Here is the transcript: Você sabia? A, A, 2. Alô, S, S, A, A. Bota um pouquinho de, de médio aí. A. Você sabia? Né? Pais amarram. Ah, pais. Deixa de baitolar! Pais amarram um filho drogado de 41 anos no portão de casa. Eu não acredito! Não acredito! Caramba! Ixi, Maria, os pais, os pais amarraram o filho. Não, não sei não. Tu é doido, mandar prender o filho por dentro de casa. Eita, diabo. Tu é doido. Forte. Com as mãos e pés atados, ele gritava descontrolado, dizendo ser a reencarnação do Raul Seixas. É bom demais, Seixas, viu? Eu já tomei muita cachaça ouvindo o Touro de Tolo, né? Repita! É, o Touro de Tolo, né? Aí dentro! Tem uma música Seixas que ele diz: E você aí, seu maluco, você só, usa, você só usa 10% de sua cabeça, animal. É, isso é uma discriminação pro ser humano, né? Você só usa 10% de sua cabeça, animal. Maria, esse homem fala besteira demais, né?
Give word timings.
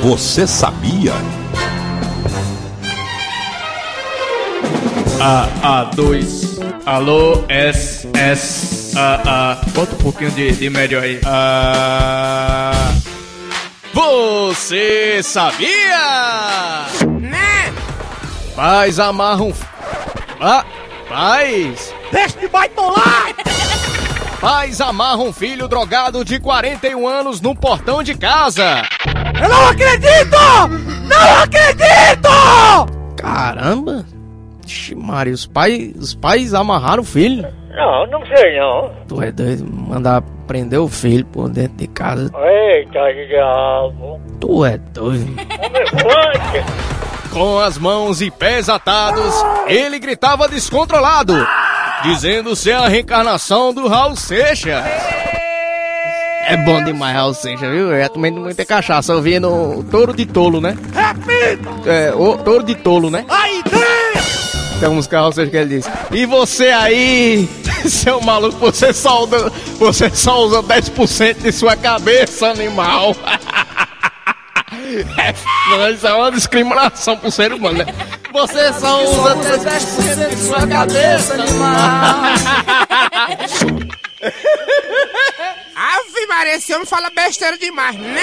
Você 0.00 0.46
sabia? 0.46 1.12
A, 5.20 5.80
A, 5.80 5.84
2. 5.84 6.60
Alô, 6.84 7.44
S, 7.48 8.08
S, 8.14 8.98
A, 8.98 9.52
A. 9.52 9.54
Bota 9.70 9.94
um 9.94 9.98
pouquinho 9.98 10.30
de, 10.32 10.52
de 10.52 10.70
médio 10.70 10.98
aí. 11.00 11.20
A. 11.24 12.72
Você 13.94 15.22
sabia? 15.22 16.86
Né? 17.20 17.72
Pais 18.56 18.98
amarram. 18.98 19.52
Ah, 20.40 20.64
pais. 21.08 21.94
Deixa 22.10 22.40
de 22.40 22.48
baitolar! 22.48 23.32
Pais 24.40 24.80
amarram 24.80 25.28
um 25.28 25.32
filho 25.32 25.68
drogado 25.68 26.24
de 26.24 26.40
41 26.40 27.06
anos 27.06 27.40
no 27.40 27.54
portão 27.54 28.02
de 28.02 28.16
casa. 28.16 28.82
Eu 29.42 29.48
não 29.48 29.68
acredito! 29.68 30.36
Não 31.08 31.42
acredito! 31.42 32.28
Caramba! 33.16 34.04
Ixi, 34.64 34.94
Maria, 34.94 35.34
os 35.34 35.46
pais, 35.46 35.94
os 35.96 36.14
pais 36.14 36.54
amarraram 36.54 37.02
o 37.02 37.06
filho. 37.06 37.46
Não, 37.74 38.06
não 38.06 38.26
sei 38.26 38.58
não. 38.58 38.90
Tu 39.08 39.22
é 39.22 39.32
doido, 39.32 39.66
mandar 39.66 40.22
prender 40.46 40.78
o 40.78 40.88
filho 40.88 41.24
por 41.26 41.48
dentro 41.48 41.76
de 41.76 41.86
casa. 41.88 42.30
Eita, 42.34 43.00
diabo. 43.28 44.20
Tu 44.40 44.64
é 44.64 44.78
doido. 44.78 45.34
Forte. 46.00 47.32
Com 47.32 47.58
as 47.58 47.78
mãos 47.78 48.20
e 48.20 48.30
pés 48.30 48.68
atados, 48.68 49.34
ele 49.66 49.98
gritava 49.98 50.46
descontrolado, 50.48 51.34
dizendo 52.02 52.54
ser 52.54 52.74
a 52.74 52.88
reencarnação 52.88 53.72
do 53.72 53.88
Raul 53.88 54.14
Seixas. 54.16 54.84
É 56.46 56.56
bom 56.56 56.82
demais, 56.82 57.36
Seixas, 57.38 57.70
viu? 57.70 57.92
Eu 57.92 58.00
já 58.02 58.08
tomei 58.08 58.30
muita 58.30 58.64
cachaça 58.64 59.14
ouvindo 59.14 59.48
o 59.48 59.84
Touro 59.84 60.12
de 60.14 60.26
Tolo, 60.26 60.60
né? 60.60 60.76
Repita! 60.92 61.90
É, 61.90 62.12
o 62.14 62.36
Touro 62.36 62.64
de 62.64 62.74
Tolo, 62.74 63.10
né? 63.10 63.24
Aí 63.28 63.62
dentro! 63.62 64.78
Tem 64.80 64.88
uma 64.88 64.96
música 64.96 65.20
Seixas 65.32 65.50
que 65.50 65.56
ele 65.56 65.76
diz: 65.76 65.90
E 66.10 66.26
você 66.26 66.68
aí, 66.68 67.48
seu 67.88 68.20
maluco, 68.20 68.58
você 68.58 68.92
só, 68.92 69.24
usa, 69.24 69.52
você 69.78 70.10
só 70.10 70.44
usa 70.44 70.62
10% 70.62 71.42
de 71.42 71.52
sua 71.52 71.76
cabeça, 71.76 72.48
animal. 72.48 73.14
É, 75.14 75.90
isso 75.90 76.06
é 76.06 76.12
uma 76.12 76.30
discriminação 76.30 77.16
pro 77.16 77.30
ser 77.30 77.52
humano, 77.52 77.78
né? 77.78 77.86
Você 78.32 78.72
só 78.74 79.02
usa 79.04 79.36
10% 79.36 80.28
de 80.28 80.36
sua 80.36 80.66
cabeça, 80.66 81.34
animal. 81.34 82.22
Maria, 86.42 86.56
esse 86.56 86.74
homem 86.74 86.84
fala 86.84 87.08
besteira 87.08 87.56
demais, 87.56 87.96
né? 87.96 88.20